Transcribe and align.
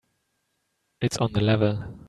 It's 0.99 1.17
on 1.17 1.31
the 1.31 1.41
level. 1.41 1.99